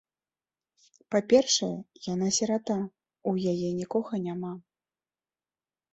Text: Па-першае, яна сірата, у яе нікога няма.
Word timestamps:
Па-першае, 1.15 1.77
яна 2.13 2.27
сірата, 2.39 2.77
у 3.33 3.37
яе 3.53 3.69
нікога 3.81 4.13
няма. 4.29 4.53